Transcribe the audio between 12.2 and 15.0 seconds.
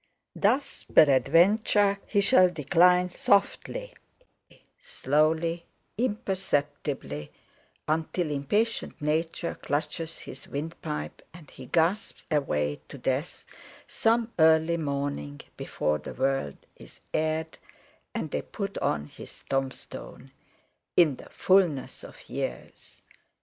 away to death some early